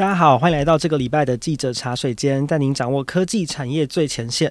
[0.00, 4.50] 大家好，欢迎来到这个礼拜的记者茶水间，带您掌握科技产业最前线。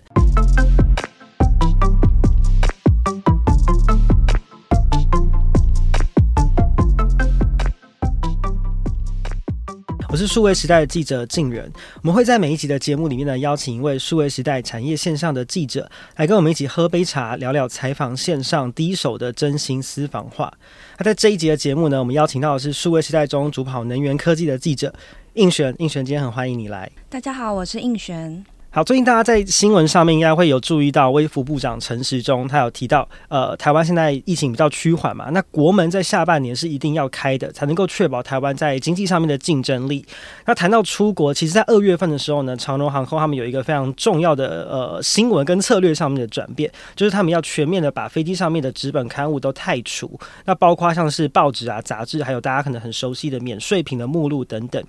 [10.11, 11.67] 我是数位时代的记者静远，
[12.03, 20.53] 我们会在每一集的节目里面呢，邀请一位数位时代产业线上的记者来跟我们一起喝杯茶，聊聊采访线上第一手的真心私房话。
[20.99, 24.93] 那在这一集的节目呢，我们邀请到的是数位时代中主跑能源科技的记者
[25.39, 26.91] 应璇，应璇今天很欢迎你来。
[27.07, 28.43] 大家好，我是应璇。
[28.71, 40.05] 好，最近大家在新闻上面应该会有注意到，微服部长陈时中他有提到，呃，台湾现在疫情比较趋缓嘛，那国门在下半年是一定要开的，才能够确保台湾在经济上面的竞争力。
[40.45, 54.83] 那谈到出国，其实在二月份的时候呢，长荣航空他们有一个非常重要的呃新闻跟策略上面的转变，就是他们要全面的把飞机上面的纸本刊物都汰除，那包括像是报纸啊、杂志，还有大家可能很熟悉的免税品的目录等等。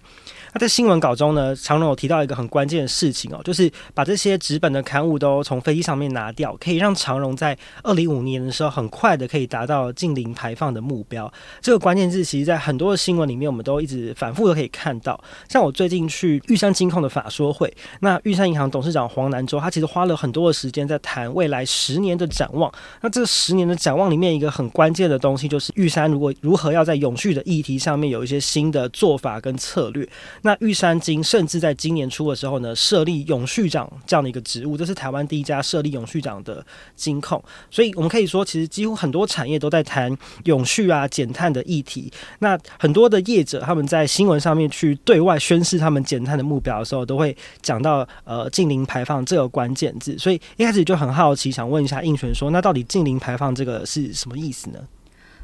[0.52, 11.32] 那在新闻稿中呢，长荣有提到一个很关键的事情哦，就是把这些纸本的刊物都从飞机上面拿掉，可以让长荣在二零五年的时候很快的可以达到近零排放的目标。
[11.60, 15.22] 这个关键字其实，在很多的新闻里面，我们都一直反复的可以看到。
[15.48, 22.72] 像我最近去玉山金控的法说会，那玉山银行董事长黄南洲，他其实花了很多的时间在谈未来十年的展望。
[23.02, 30.08] 那这十年的展望里面，一个很关键的东西就是玉山如果如何要在永续的议题上面有一些新的做法跟策略。
[30.42, 36.64] 那玉山金甚至在今年初的时候呢，设立永续长这样的一个职务，这是台湾第一家设立永续长的
[36.96, 37.42] 金控。
[37.70, 42.10] 所以，我们可以说，其实几乎很多产业都在谈永续啊、减碳的议题。
[42.38, 50.16] 那很多的业者他们在新闻上面去对外宣示他们减碳的目标的时候，都会讲到呃近零排放这个关键字。
[50.18, 54.78] 所以一开始就很好奇，想问一下应璇说，那到底近零排放这个是什么意思呢？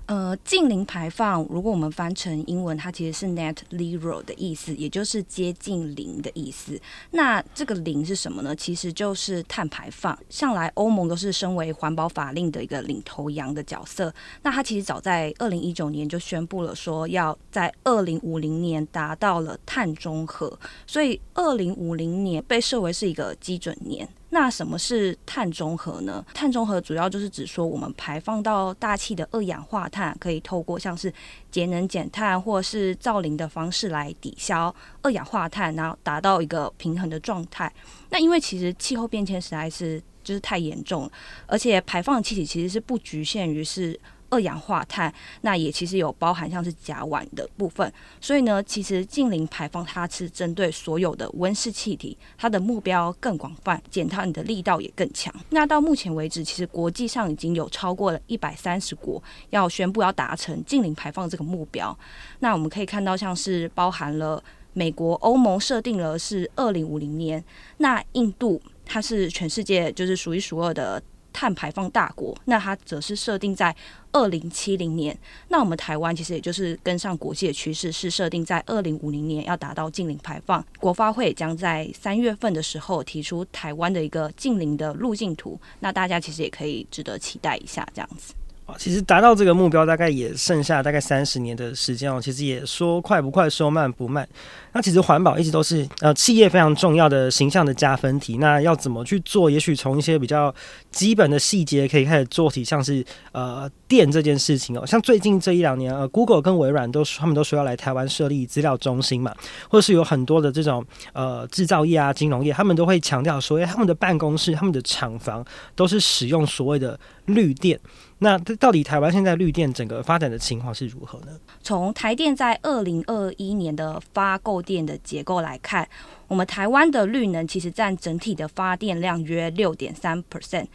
[0.07, 6.81] 呃，净零排放，如果我们翻成英文，它其实是 net zero 的意思，也就是接近零的意思。
[7.11, 8.55] 那这个零是什么呢？
[8.55, 10.17] 其实就是碳排放。
[10.29, 14.15] 向来欧盟都是身为环保法令的一个领头羊的角色。
[14.43, 20.56] 那它其实早在二零一九年就宣布了，说要在二零五零年达到了碳中和，
[20.87, 24.09] 所以二零五零年被设为是一个基准年。
[24.31, 26.25] 那什么是碳中和呢？
[26.34, 31.12] 碳中和主要就是指说，我们排放到大气的二氧化碳，可以透过像是
[31.50, 37.72] 节能减碳或是造林的方式来抵消二氧化碳，然后达到一个平衡的状态。
[38.10, 41.10] 那因为其实气候变迁实在是就是太严重，
[41.47, 43.98] 而且排放气体其实是不局限于是。
[44.31, 55.34] 二氧化碳，那也其实有包含像是甲烷的部分，所以呢，其实净零排放它是针对所有的温室气体，它的目标更广泛，减碳的力道也更强。
[55.50, 61.97] 那到目前为止，其实国际上已经有超过了一百三十国要宣布要达成净零排放这个目标。
[62.41, 67.43] 那我们可以看到，像是包含了美国、欧盟设定了是二零五零年，
[67.78, 71.03] 那印度它是全世界就是数一数二的。
[71.37, 73.77] 碳排放大国，那它则是设定在
[74.11, 75.15] 二零七零年。
[75.49, 80.65] 那我们台湾其实也就是跟上国际的趋势，是设定在二零五零年要达到净零排放。
[80.81, 88.33] 国发会将在三月份的时候提出台湾的一个净零的路径图，那大家其实也可以值得期待一下，这样子。
[88.78, 92.21] 其实达到这个目标，大概也剩下大概三十年的时间哦。
[92.21, 94.28] 其实也说快不快，说慢不慢。
[94.72, 98.38] 那其实环保一直都是呃企业非常重要的形象的加分题。
[98.38, 99.50] 那要怎么去做？
[99.50, 100.55] 也许从一些比较
[100.91, 104.84] 基本的细节可以开始做起，像是呃电这件事情哦。
[104.84, 109.34] 像最近这一两年，呃，Google 跟微软都他们都说要来台湾设立资料中心嘛，
[109.71, 115.44] 或是有很多的这种呃制造业啊、金融业，他们都会强调说，哎，他们的办公室、他们的厂房
[115.75, 117.78] 都是使用所谓的绿电。
[118.19, 121.38] 那到底台湾现在绿电整个发展的情况是如何呢？
[121.62, 125.87] 从台电在二零二一年的发购电的结构来看，
[126.26, 130.66] 我们台湾的绿能其实占整体的发电量约六点三 percent。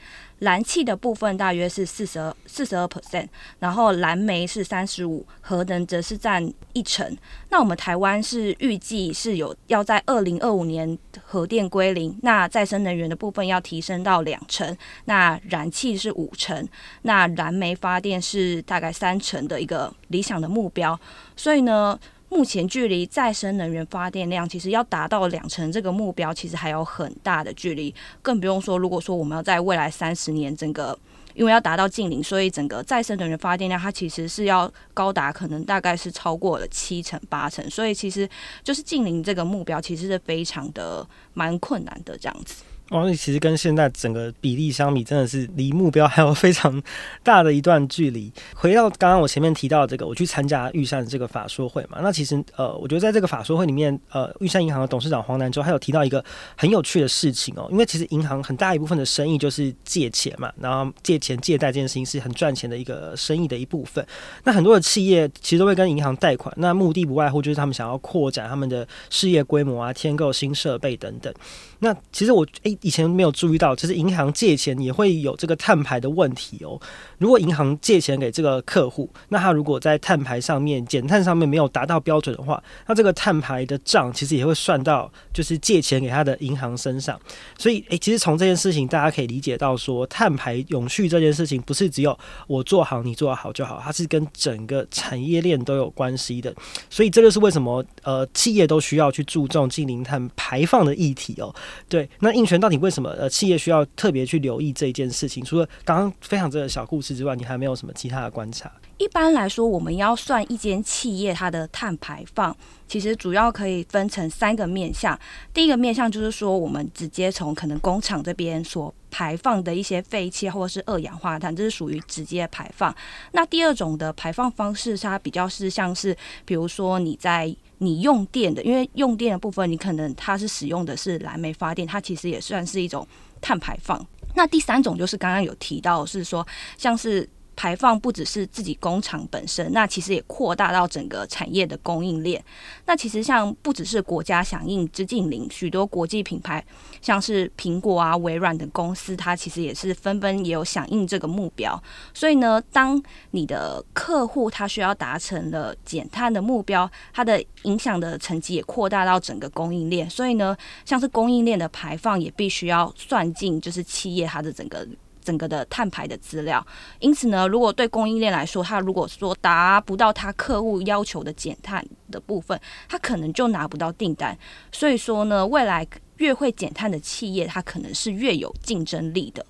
[0.41, 3.28] 燃气的部分大约是四十二四十二 percent，
[3.59, 7.16] 然后燃煤是三十五，核能则是占一成。
[7.50, 14.75] 那我们台湾是预计是有要在二零二五年核电归零，那再生能源的部分要提升到两成，
[15.06, 16.68] 那燃气是五成，
[17.04, 21.00] 那燃煤发电是大概三成的一个理想的目标。
[21.36, 22.00] 所以呢，
[22.31, 27.94] 目前距离再生能源发电量其实要达到两成这个目标，其实还有很大的距离。
[28.22, 30.98] 更不用说，如果说我们要在未来三十年整个，
[31.33, 37.69] 因为要达到净零，所以整个再生能源发电量它其实是要高达可能大概是超过了七成八成。
[37.69, 38.28] 所以其实
[38.63, 42.63] 就是净零这个目标其实是非常的蛮困难的这样子。
[42.92, 46.82] 哦，那其实跟现在整个比例相比，真的是离目标还有非常
[47.24, 48.30] 大的一段距离。
[48.54, 56.24] 回到刚刚我前面提到的这个，我去参加玉山这个法说会嘛，那其实呃，我觉得在这个法说会里面，呃，玉山银行的董事长黄南洲还有提到一个
[56.58, 64.06] 很有趣的事情哦，因为其实银行很大一部分的生意就是借钱嘛，然后借钱借贷这件事情是很赚钱的一个生意的一部分。
[64.44, 71.34] 那很多的企业其实都会跟银行贷款，那目的不外乎就是他们想要扩展他们的事业规模啊，添购新设备等等。
[71.80, 76.80] 那其实我诶、以前没有注意到，其实银行借钱也会有这个碳排的问题哦。
[77.18, 87.19] 如果银行借钱给这个客户，那他如果在碳排上面减碳上面没有达到标准的话，那这个碳排的账其实也会算到就是借钱给他的银行身上。
[87.57, 92.18] 所以诶、其实从这件事情大家可以理解到说，碳排永续这件事情不是只有
[92.48, 96.51] 我做好你做好就好，它是跟整个产业链都有关系的。
[96.89, 101.54] 所以这就是为什么呃企业都需要去注重净零碳排放的议题哦。
[101.88, 105.44] 对，那印泉到底为什么呃企业需要特别去留意这一件事情？
[105.44, 108.71] 除了刚刚分享这个小故事之外，你还没有什么其他的观察？
[108.97, 112.56] 一般来说，我们要算一间企业它的碳排放，
[112.88, 115.19] 其实主要可以分成三个面向。
[115.53, 122.95] 第一个面向就是说，我们直接从可能工厂这边所排放的一些废气或者是二氧化碳，这是属于直接排放。
[123.31, 126.15] 那第二种的排放方式，它比较是像是，
[126.45, 133.06] 比如说你在你用电的，因为用电的部分，你可能它是使用的是燃煤发电，它其实也算是一种
[133.42, 134.00] 碳排放。
[134.36, 136.48] 那第三种就是刚刚有提到，是说
[136.78, 137.28] 像是。
[137.56, 142.44] 排放不只是自己工厂本身，那其实也扩大到整个产业的供应链。
[142.86, 146.63] 那其实像不只是国家响应之净零，许多国际品牌，
[147.01, 151.81] 像是苹果啊、微软等公司，它其实也是纷纷也有响应这个目标。
[152.13, 153.01] 所以呢，当
[153.31, 160.09] 你的客户他需要达成了减碳的目标，它的影响的层级也扩大到整个供应链。
[160.09, 164.88] 所以呢，像是供应链的排放也必须要算进，就是企业它的整个。
[165.23, 166.65] 整个的碳排的资料，
[167.00, 172.59] 因此呢，如果对供应链来说，他如果说达不到他客户要求的减碳的部分，
[172.89, 174.38] 他可能就拿不到订单。
[174.71, 175.88] 所以说呢，未来
[176.18, 179.45] 越会减碳的企业，它可能是越有竞争力的。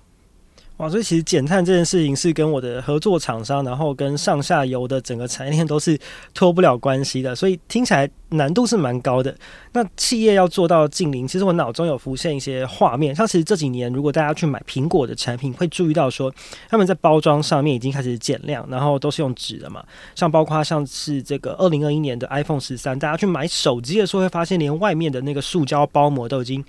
[0.78, 5.98] 哇，所以其实减碳这件事情是跟我的合作厂商，然后跟上下游的整个产业链都是
[6.32, 9.34] 脱不了关系的，所以听起来难度是蛮高的。
[9.72, 16.32] 那企业要做到净零，其实我脑中有浮现一些画面，像其实这几年如果大家去买苹果的产品，会注意到说
[16.68, 19.84] 他们在包装上面已经开始减量，然后都是用纸的嘛。
[20.14, 26.64] 像包括像是这个二零二一年的 iPhone 十三，大家去买手机的时候会发现，连外面的那个塑胶包膜都已经。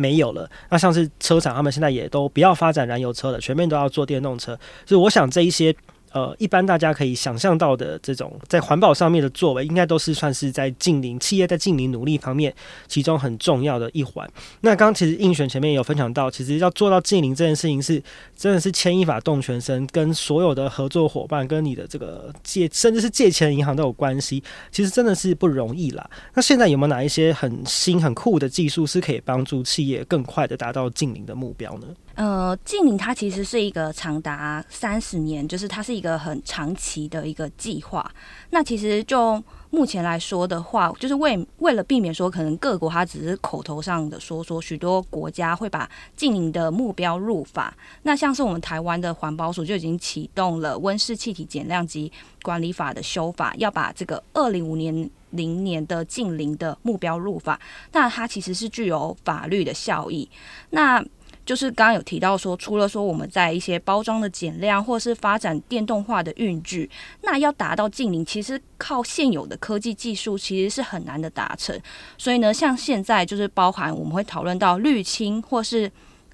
[0.00, 0.48] 没有了。
[0.70, 4.56] 那像是车厂，他们现在也都不要发展燃油车了，全面都要做电动车。
[4.86, 5.74] 所以我想这一些。
[6.12, 12.52] 呃，一般大家可以想象到的这种在环保上面的作为，应该都是算是在近邻企业在近邻努力方面
[12.86, 14.28] 其中很重要的一环。
[14.62, 18.02] 那刚刚其实应选前面也有分享到，其实要做到近邻这件事情是
[18.36, 24.42] 真的是牵一发动全身，跟所有的合作伙伴、跟你的这个借甚至是借钱银行都有关系。
[24.70, 26.10] 其实真的是不容易啦。
[26.34, 31.86] 那现在有没有哪一些很新很酷的技术是可以帮助企业更快的达到近邻的目标呢？
[32.14, 38.10] 呃，近邻它其实是一个长达三十年，就是它是一个很长期的一个计划。
[38.50, 47.74] 那其实就目前来说的话，就是为为了避免说可能各国它只是口头上的说说，许多国家会把近零的目标入法。
[48.04, 52.10] 那像是我们台湾的环保署就已经启动了温室气体减量及
[52.42, 57.60] 管理法的修法，要把这个二零五年零年的近零的目标入法。
[57.92, 60.26] 那它其实是具有法律的效益。
[60.70, 61.04] 那
[61.48, 66.90] 就是刚刚有提到说，除了说我们在一些包装的减量，或是发展电动化的运具，
[67.22, 71.80] 那要达到近零，其实靠现有的科技技术其实是很难的达成。
[72.18, 75.90] 所以呢，像现在就是包含我们会讨论到滤清或是。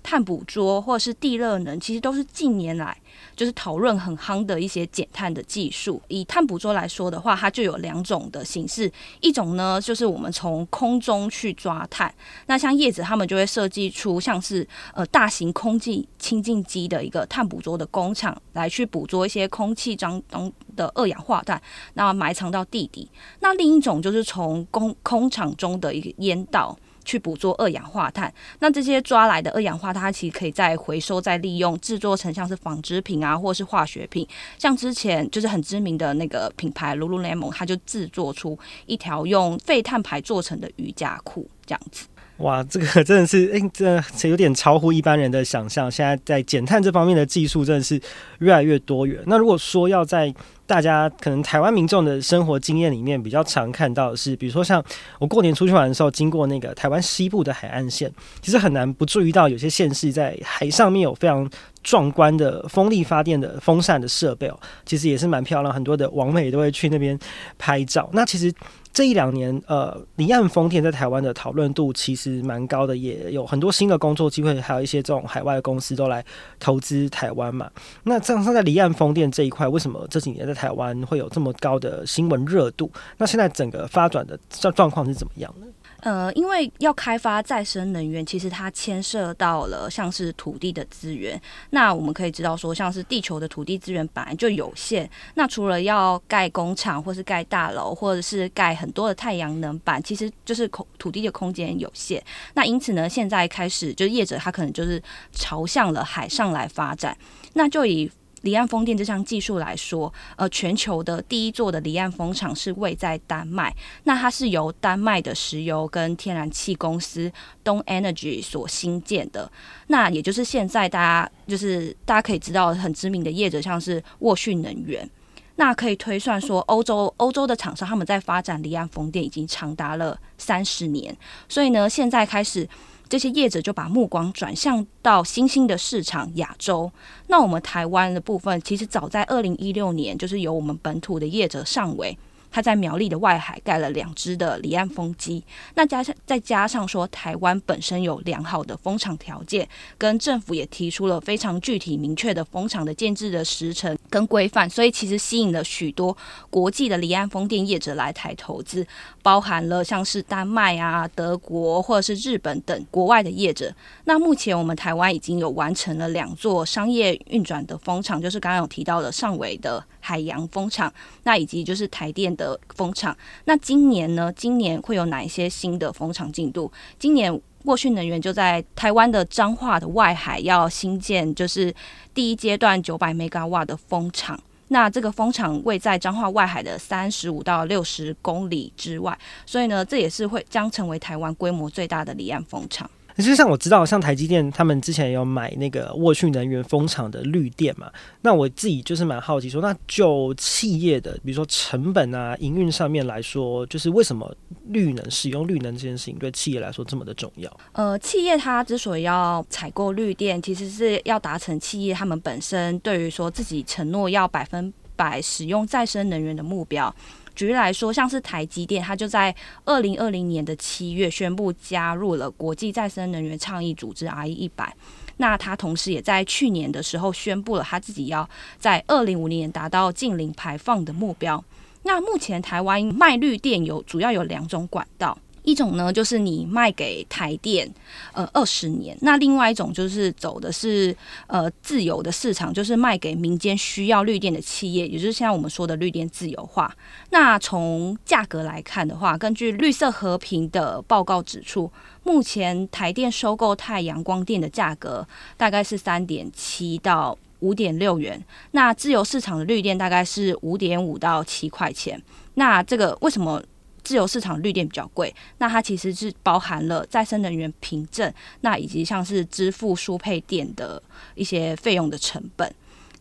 [0.06, 2.94] 碳捕捉或是地热能，其实都是近年来
[3.36, 6.00] 就是讨论很夯的一些减碳的技术。
[6.08, 12.12] 以碳捕捉来说的话，它就有两种的形式，一种呢就是我们从空中去抓碳，
[12.46, 21.60] 那像叶子他们就会设计出像是呃大型空气清净机的一个碳捕捉的工厂，来去捕捉一些空气当中的二氧化碳，
[21.94, 23.10] 那埋藏到地底。
[23.40, 26.76] 那另一种就是从工工厂中的一个烟道。
[27.04, 34.26] 去捕捉二氧化碳，那这些抓来的二氧化碳，它其实可以再回收、再利用，制作成像是纺织品啊，或是化学品。
[34.58, 42.06] 像之前就是很知名的那个品牌 Lululemon，它就制作出一条用废碳排做成的瑜伽裤，这样子。
[42.38, 45.88] 哇，这个真的是，哎、这这有点超乎一般人的想象。
[45.90, 48.00] 现在在减碳这方面的技术真的是
[48.40, 49.22] 越来越多元。
[49.26, 50.34] 那如果说要在
[50.66, 54.82] 大家可能台湾民众的生活经验里面比较常看到的是，比如说像
[55.20, 58.10] 我过年出去玩的时候，经过那个台湾西部的海岸线，
[58.42, 61.48] 其实很难不注意到有些县市在海上面有非常
[61.84, 67.16] 壮观的风力发电的风扇的设备哦，其实也是蛮漂亮，很多的网美都会去那边
[67.56, 68.10] 拍照。
[68.12, 68.52] 那其实。
[68.94, 76.24] 这一两年，呃，离岸风电在台湾的讨论度其实蛮高的，也有很多新的工作机会，还有一些这种海外公司都来
[76.60, 77.68] 投资台湾嘛。
[78.04, 82.88] 那这样，在离岸风电这一块，为什么这几年在台湾会有这么高的新闻热度？
[83.18, 85.66] 那现在整个发展的状状况是怎么样呢？
[86.04, 91.40] 呃，因为要开发再生能源，其实它牵涉到了像是土地的资源。
[91.70, 95.08] 那我们可以知道说，像是地球的土地资源本来就有限。
[95.34, 102.22] 那除了要盖工厂，或是盖大楼，或者是盖很多的太阳能板，其实就是空土地的空间有限。
[102.52, 107.16] 那因此呢，现在开始就是业者他可能就是朝向了海上来发展。
[107.54, 108.10] 那就以
[108.44, 113.74] 离岸风电这项技术来说，呃，全球的第一座的离岸风场是位在丹麦，
[114.04, 117.32] 那它是由丹麦的石油跟天然气公司
[117.64, 119.50] Don Energy 所兴建的。
[119.86, 125.08] 那也就是现在大家就是大家可以知道很知名的业者，像是沃讯能源。
[125.56, 131.16] 那可以推算说，欧洲欧洲的厂商他们在发展离岸风电已经长达了三十年，
[131.48, 132.68] 所以呢，现在开始。
[133.14, 136.90] 这些业者就把目光转向到新兴的市场亚洲。
[137.28, 142.18] 那我们台湾的部分，其实早在二零一六年，就是由我们本土的业者上围。
[142.54, 145.42] 他在苗栗的外海盖了两只的离岸风机，
[145.74, 149.68] 那加上再加上说台湾本身有良好的风场条件，
[149.98, 156.16] 跟政府也提出了非常具体明确的风场的建置的时程跟规范，所以其实吸引了许多
[156.48, 158.86] 国际的离岸风电业者来台投资，
[159.20, 163.74] 包含了像是丹麦啊、德国或者是日本等国外的业者。
[164.04, 170.92] 那目前我们台湾已经有完成了两座商业运转的风场，就是刚刚有提到的上尾的海洋风场，
[171.24, 173.16] 那以及就是台电的的风场。
[173.46, 174.30] 那今年呢？
[174.36, 176.70] 今年会有哪一些新的风场进度？
[176.98, 181.74] 今年沃讯能源就在台湾的彰化的外海要新建，就是
[182.12, 184.38] 第一阶段九百 mega 瓦的风场。
[184.68, 192.90] 那这个风场位在彰化外海的三十五到六十公里之外，所以呢，这也是会将成为台湾规模最大的离岸风场。
[193.22, 197.90] 实际上我知道，像台积电他们之前有买那个沃讯能源风场的绿电嘛，
[198.22, 204.34] 那我自己就是蛮好奇说，那就企业的，比如说成本啊、营运上面来说，就是为什么
[204.66, 207.60] 绿能使用绿能这件事情对企业来说这么的重要？
[207.72, 216.94] 呃，企业它之所以要采购绿电，其实是要达成企业他们本身对于说自己承诺要百分百使用再生能源的目标。
[217.34, 224.74] 举例来说，像是台积电，它就在二零二零年的七月宣布加入了国际再生能源倡议组织 IE 一百。
[225.16, 231.42] 那它同时也在去年的时候宣布了，它自己要在二零五零年达到净零排放的目标。
[231.82, 235.16] 那目前台湾卖绿电有主要有两种管道。
[235.44, 237.70] 一种呢，就是你卖给台电，
[238.12, 240.96] 呃，二十年；那另外一种就是走的是
[241.26, 246.74] 呃自由的市场，就是卖给民间需要绿电的企业，也就是现在我们说的绿电自由化。
[247.10, 251.70] 那从价格来看的话，根据绿色和平的报告指出，
[252.02, 258.18] 目前台电收购太阳光电的价格大概是三点七到五点六元，
[258.52, 262.02] 那自由市场的绿电大概是五点五到七块钱。
[262.34, 263.42] 那这个为什么？
[263.84, 270.82] 自由市场绿电比较贵，那它其实是包含了再生能源凭证，那以及像是支付输配电的
[271.14, 272.52] 一些费用的成本。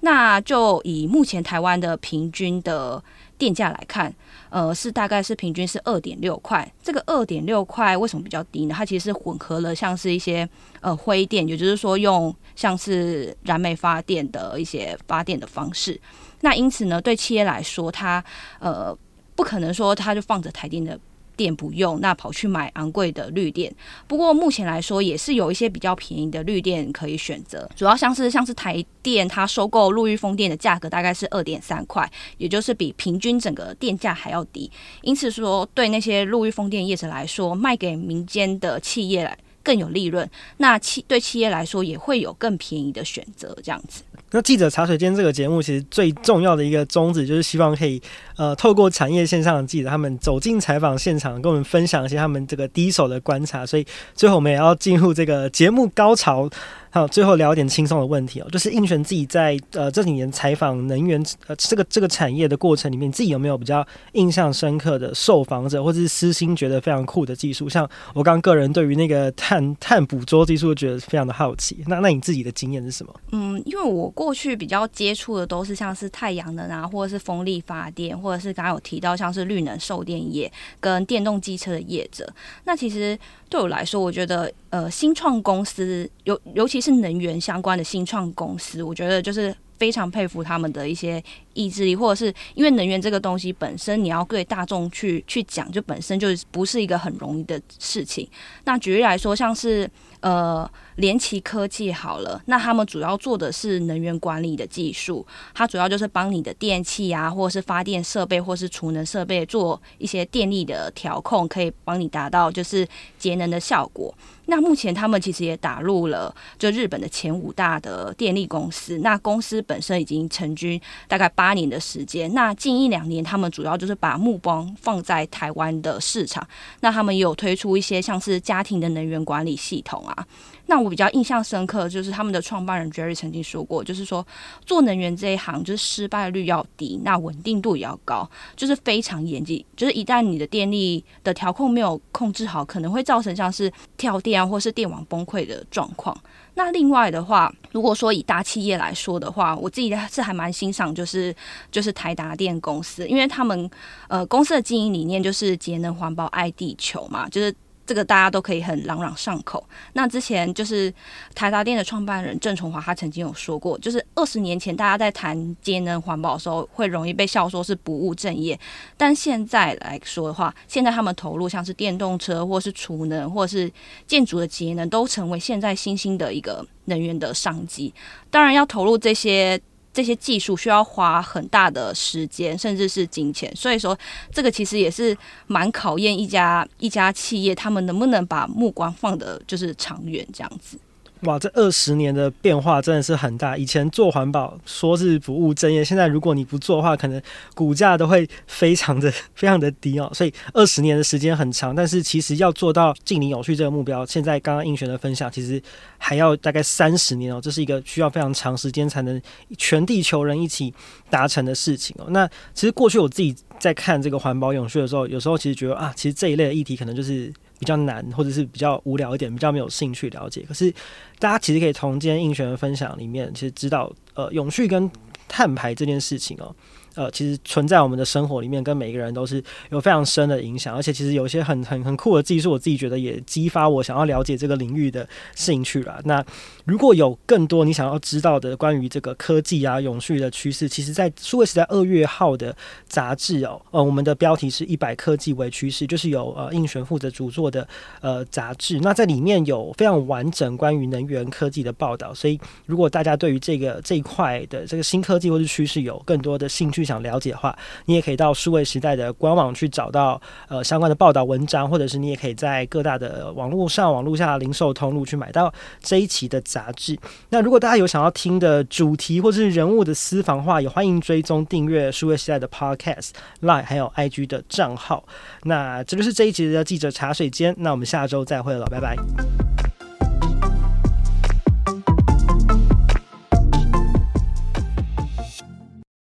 [0.02, 3.02] 那就以目前台湾的平均的
[3.38, 4.14] 电价来看，
[4.50, 6.70] 呃，是大概是平均是二点六块。
[6.84, 8.76] 这个二点六块为什么比较低呢？
[8.78, 10.48] 它其实是混合了像是一些
[10.82, 15.98] 呃灰电，也就是说用像是燃煤发电的一些发电的方式。
[16.42, 18.22] 那因此呢，对企业来说，它
[18.60, 18.94] 呃。
[19.36, 21.00] 不可能说他就放着台电的
[21.36, 23.74] 电不用，那跑去买昂贵的绿电。
[24.08, 27.68] 不过目前来说，也是有一些比较便宜的绿电可以选择。
[27.76, 34.72] 主要像是像是台电，它收购陆域风电的价格大概是二点三块，也就是比平均整个电价还要低。
[35.02, 40.30] 因此说，对那些陆域风电业者来说，卖给民间的企业来更有利润。
[40.58, 44.04] 那企对企业来说，也会有更便宜的选择，这样子。
[44.34, 48.02] 那记者茶水间这个节目，其实最重要的一个宗旨，就是希望可以
[48.36, 53.64] 呃，透过产业线上的记者，他们走进采访现场，跟我们分享一些他们这个第一手的观察。
[53.64, 53.86] 所以
[54.16, 56.50] 最后我们也要进入这个节目高潮。
[56.94, 67.68] 好，最后聊一点轻松的问题哦，就是应璇自己在呃这几年采访能源呃这个这个产业的过程里面，自己有没有比较印象深刻的受访者，或者是私心觉得非常酷的技术？
[67.68, 71.84] 像我刚个人对于那个 碳碳捕捉技术，觉得非常的好奇。
[71.88, 73.12] 那那你自己的经验是什么？
[73.32, 82.32] 嗯，因为我过去比较接触的都是像是太阳能啊，或者是风力发电，或者是刚刚有提到像是绿能售电业跟电动机车的业者。
[82.66, 83.18] 那其实
[83.50, 91.24] 对我来说，我觉得呃新创公司尤尤其是能源相关的新创公司，我觉得就是非常佩服他们的一些
[91.54, 98.28] 意志力，或者是因为能源这个东西本身，你要对大众去去讲，就本身就不是一个很容易的事情。
[98.66, 99.90] 那举例来说，像是
[100.22, 114.14] 呃联奇科技好了，那他们主要做的是能源管理的技术，它主要就是帮你的电器啊，或者是发电设备，或是储能设备做一些电力的调控，可以帮你达到就是节能的效果。
[114.46, 122.34] 那目前他们其实也打入了就日本的前五大的电力公司，那公司本身已经成军大概八八年的时间。
[122.34, 126.48] 那近一两年，他们主要就是把目光放在台湾的市场。
[126.80, 130.26] 那他们也有推出一些像是家庭的能源管理系统啊。
[130.68, 134.26] 那我比较印象深刻，就是他们的创办人 Jerry 曾经说过，就是说
[134.66, 139.66] 做能源这一行，就是失败率要低，那稳定度也要高，就是非常严谨。
[139.76, 146.18] 就是一旦你的电力的调控没有控制好，可能会造成像是跳电啊，或是电网崩溃的状况。
[146.56, 151.36] 那另外的话，如果说以大企业来说的话，我自己是还蛮欣赏，就是
[151.72, 153.70] 就是台达电公司，因为他们
[154.08, 157.54] 呃公司的经营理念就是节能环保爱地球嘛，就是。
[157.86, 159.64] 这个大家都可以很朗朗上口。
[159.94, 160.94] 那之前就是
[161.36, 168.60] 台达电的创办人郑崇华，他曾经有说过，就是二十年前大家在谈节能环保的时候，会容易被笑说是不务正业。
[168.96, 173.72] 但现在来说的话，现在他们投入像是电动车，或是储能，或是
[174.08, 177.94] 建筑的节能，都成为现在新兴的一个能源的商机。
[178.30, 179.60] 当然要投入这些。
[179.94, 183.98] 这些技术需要花很大的时间，甚至是金钱，所以说
[184.32, 185.16] 这个其实也是
[185.48, 190.78] 蛮考验一家一家企业，他们能不能把目光放得就是长远这样子。
[191.24, 193.58] 哇，这二十年的变化真的是很大。
[193.58, 197.22] 以前做环保说是不务正业，现在如果你不做的话，可能
[197.56, 200.12] 股价都会非常的非常的低哦。
[200.14, 205.62] 所以二十年的时间很长，但是其实要做到净零永续这个目标，现在刚刚映璇的分享，其实
[205.98, 207.40] 还要大概三十年哦。
[207.42, 209.22] 这是一个需要非常长时间才能
[209.58, 210.74] 全地球人一起
[211.10, 212.08] 达成的事情哦。
[212.10, 217.32] 那其实过去我自己在看这个环保永续的时候，有时候其实觉得啊，其实这一类的议题可能就是。
[217.64, 220.44] 比较难，或者是比较无聊一点，比较没有兴趣了解。
[220.46, 220.70] 可是，
[221.18, 224.92] 大家其实可以从今天应璇的分享里面，其实知道，呃，永续跟
[225.30, 226.54] 碳排这件事情哦。
[226.96, 230.76] 呃，其实存在我们的生活里面，跟每一个人都是有非常深的影响。
[230.76, 236.00] 而且，其实有一些很很很酷的技术，我自己觉得也激发我想要了解这个领域的兴趣了。
[236.06, 236.24] 那
[236.66, 242.56] 如果有更多你想要知道的关于这个科技啊、永续的趋势，其实，在数位时代二月号的
[242.88, 247.68] 杂志哦，呃，我们的标题是一百科技为趋势，就是由呃映璇负责主做的
[248.02, 248.80] 呃杂志。
[248.82, 252.14] 那在里面有非常完整关于能源科技的报道。
[252.14, 266.98] 所以，如果大家对于这个这一块的这个新科技或是趋势有更多的兴趣，想了解的话，你也可以到数位时代的官网去找到呃相关的报道文章，或者是你也可以在各大的网络上、网络下零售通路去买到这一期的杂志。
[267.30, 275.04] 那如果大家有想要听的主题或者是人物的私房话，也欢迎追踪订阅数位时代的 Podcast、Line 还有 IG 的账号。
[275.44, 279.63] 那这就是这一集的记者茶水间，那我们下周再会了，拜拜。